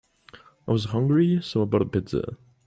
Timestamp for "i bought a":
1.61-1.85